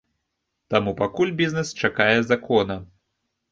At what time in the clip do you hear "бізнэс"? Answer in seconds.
1.43-1.75